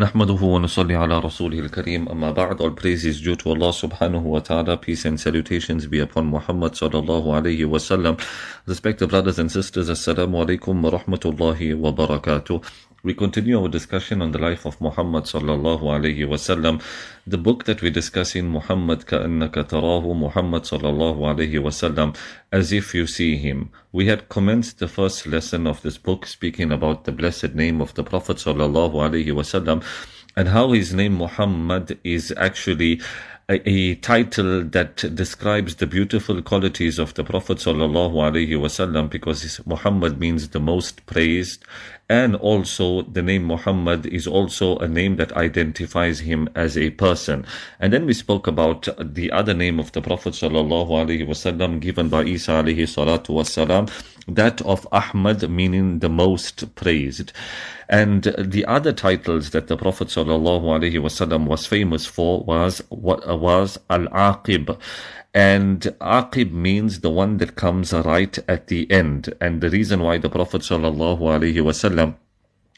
[0.00, 2.06] نحمده wa على رسوله الكريم.
[2.06, 5.88] kareem amma ba'd all praise is due to Allah subhanahu wa ta'ala peace and salutations
[5.88, 8.16] be upon Muhammad sallallahu alayhi wa respect
[8.68, 12.60] respected brothers and sisters السلام عليكم wa الله وبركاته.
[13.04, 16.82] We continue our discussion on the life of Muhammad sallallahu alayhi wasallam.
[17.28, 22.16] The book that we discuss in Muhammad ka'annaka tarahu Muhammad sallallahu alayhi wasallam
[22.50, 23.70] as if you see him.
[23.92, 27.94] We had commenced the first lesson of this book speaking about the blessed name of
[27.94, 29.84] the Prophet sallallahu alayhi wasallam
[30.34, 33.00] and how his name Muhammad is actually
[33.50, 39.60] a, a, title that describes the beautiful qualities of the Prophet sallallahu alaihi wasallam because
[39.64, 41.64] Muhammad means the most praised
[42.08, 47.44] and also the name Muhammad is also a name that identifies him as a person.
[47.80, 52.08] And then we spoke about the other name of the Prophet sallallahu alaihi wasallam given
[52.08, 53.90] by Isa alayhi salatu wasalam,
[54.26, 57.32] that of Ahmad meaning the most praised.
[57.90, 64.78] And the other titles that the Prophet ﷺ was famous for was was Al-Aqib.
[65.34, 69.34] And Aqib means the one that comes right at the end.
[69.40, 72.14] And the reason why the Prophet ﷺ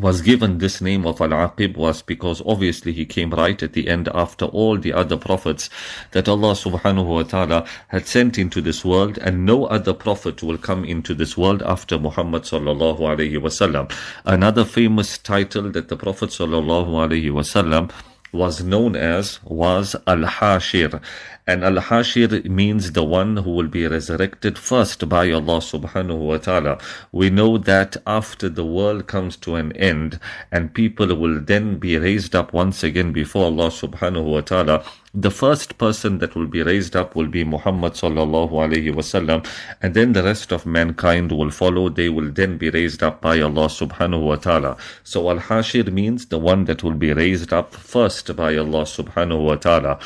[0.00, 4.08] was given this name of Al-Aqib was because obviously he came right at the end
[4.14, 5.68] after all the other prophets
[6.12, 10.56] that Allah subhanahu wa ta'ala had sent into this world and no other prophet will
[10.56, 13.92] come into this world after Muhammad sallallahu alayhi wasallam.
[14.24, 17.90] Another famous title that the Prophet sallallahu alayhi wasallam
[18.32, 21.02] was known as was Al-Hashir.
[21.44, 26.78] And Al-Hashir means the one who will be resurrected first by Allah subhanahu wa ta'ala.
[27.10, 30.20] We know that after the world comes to an end
[30.52, 35.32] and people will then be raised up once again before Allah subhanahu wa ta'ala, the
[35.32, 39.44] first person that will be raised up will be Muhammad sallallahu alayhi wasallam
[39.82, 41.88] and then the rest of mankind will follow.
[41.88, 44.76] They will then be raised up by Allah subhanahu wa ta'ala.
[45.02, 49.56] So al-hashir means the one that will be raised up first by Allah subhanahu wa
[49.56, 49.98] ta'ala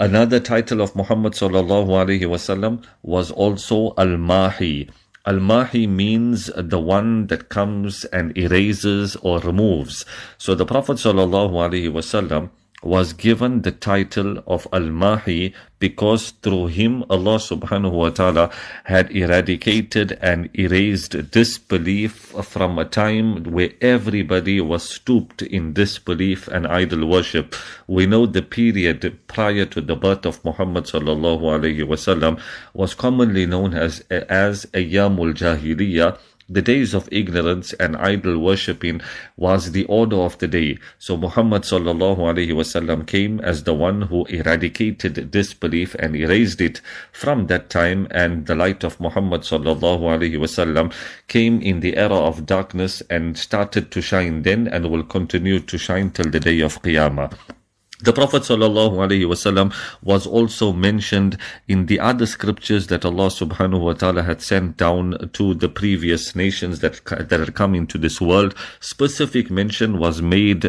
[0.00, 4.90] another title of Muhammad sallallahu alayhi wasallam was also al-mahi
[5.26, 10.06] Al-Mahi means the one that comes and erases or removes.
[10.38, 12.48] So the Prophet sallallahu alaihi wasallam
[12.82, 18.50] was given the title of Al-Mahi because through him Allah subhanahu wa ta'ala
[18.84, 22.12] had eradicated and erased disbelief
[22.44, 27.54] from a time where everybody was stooped in disbelief and idol worship.
[27.86, 32.40] We know the period prior to the birth of Muhammad sallallahu alayhi wasallam
[32.74, 36.18] was commonly known as as Ayyamul Jahiliyyah
[36.50, 39.00] the days of ignorance and idol worshipping
[39.36, 40.78] was the order of the day.
[40.98, 46.80] So Muhammad sallallahu alaihi wasallam came as the one who eradicated disbelief and erased it
[47.12, 50.92] from that time and the light of Muhammad sallallahu alaihi wasallam
[51.28, 55.78] came in the era of darkness and started to shine then and will continue to
[55.78, 57.59] shine till the day of Qiyamah.
[58.02, 61.36] The Prophet ﷺ was also mentioned
[61.68, 66.34] in the other scriptures that Allah subhanahu wa ta'ala had sent down to the previous
[66.34, 68.54] nations that, that had come into this world.
[68.80, 70.64] Specific mention was made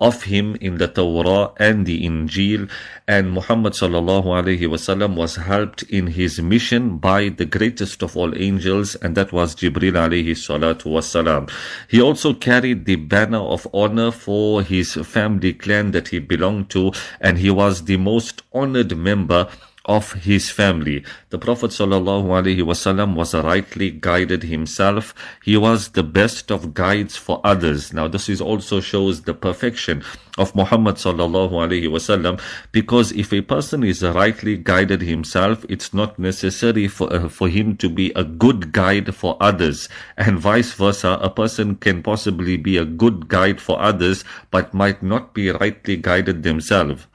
[0.00, 2.68] of him in the Torah and the Injil
[3.06, 9.16] and Muhammad ﷺ was helped in his mission by the greatest of all angels and
[9.16, 11.48] that was Jibril alayhi salatu wasalam.
[11.88, 16.71] He also carried the banner of honor for his family clan that he belonged
[17.20, 19.48] and he was the most honored member
[19.86, 21.04] of his family.
[21.30, 25.14] The Prophet ﷺ was rightly guided himself.
[25.42, 27.92] He was the best of guides for others.
[27.92, 30.04] Now this is also shows the perfection
[30.38, 37.12] of Muhammad ﷺ because if a person is rightly guided himself, it's not necessary for,
[37.12, 41.18] uh, for him to be a good guide for others and vice versa.
[41.20, 45.96] A person can possibly be a good guide for others but might not be rightly
[45.96, 47.06] guided themselves.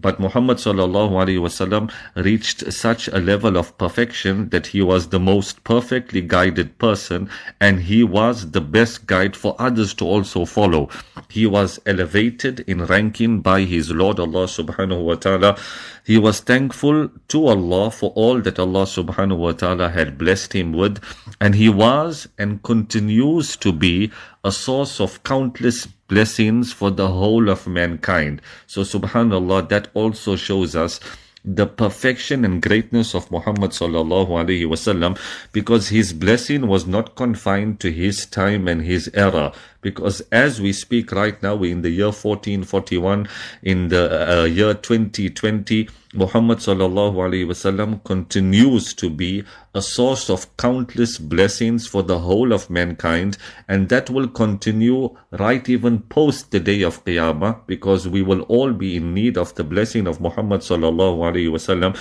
[0.00, 6.20] But Muhammad wasallam reached such a level of perfection that he was the most perfectly
[6.20, 7.28] guided person
[7.60, 10.88] and he was the best guide for others to also follow.
[11.28, 15.56] He was elevated in ranking by his Lord Allah subhanahu wa ta'ala.
[16.04, 20.72] He was thankful to Allah for all that Allah subhanahu wa ta'ala had blessed him
[20.72, 21.02] with
[21.40, 24.10] and he was and continues to be
[24.44, 28.40] a source of countless blessings for the whole of mankind.
[28.66, 31.00] So subhanallah, that also shows us
[31.46, 35.16] the perfection and greatness of Muhammad sallallahu alaihi wasallam
[35.52, 39.52] because his blessing was not confined to his time and his era
[39.86, 43.28] because as we speak right now, we're in the year 1441,
[43.62, 49.44] in the uh, year 2020, Muhammad sallallahu alaihi wasallam continues to be
[49.76, 53.38] a source of countless blessings for the whole of mankind.
[53.68, 58.72] And that will continue right even post the day of Qiyamah because we will all
[58.72, 61.96] be in need of the blessing of Muhammad sallallahu alaihi wasallam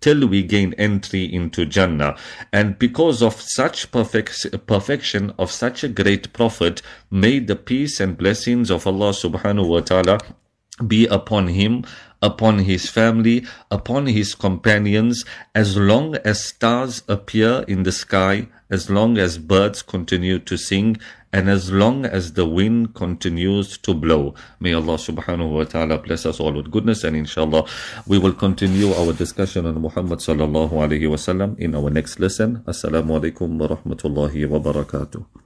[0.00, 2.16] till we gain entry into Jannah.
[2.52, 8.16] And because of such perfect, perfection of such a great prophet, may the peace and
[8.16, 10.18] blessings of Allah subhanahu wa ta'ala
[10.86, 11.84] be upon him,
[12.20, 18.90] upon his family, upon his companions, as long as stars appear in the sky, as
[18.90, 20.98] long as birds continue to sing,
[21.36, 24.34] and as long as the wind continues to blow.
[24.58, 27.68] May Allah subhanahu wa ta'ala bless us all with goodness, and inshallah,
[28.06, 32.62] we will continue our discussion on Muhammad sallallahu alayhi wa sallam in our next lesson.
[32.64, 35.45] Assalamu alaikum wa rahmatullahi wa barakatuh.